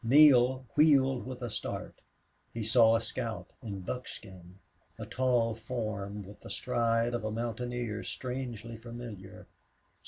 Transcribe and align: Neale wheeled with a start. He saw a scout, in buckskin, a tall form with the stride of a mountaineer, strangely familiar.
Neale 0.03 0.65
wheeled 0.75 1.27
with 1.27 1.43
a 1.43 1.49
start. 1.51 1.93
He 2.55 2.63
saw 2.63 2.95
a 2.95 3.01
scout, 3.01 3.45
in 3.61 3.81
buckskin, 3.81 4.57
a 4.97 5.05
tall 5.05 5.53
form 5.53 6.23
with 6.25 6.39
the 6.41 6.49
stride 6.49 7.13
of 7.13 7.23
a 7.23 7.29
mountaineer, 7.31 8.03
strangely 8.03 8.77
familiar. 8.77 9.45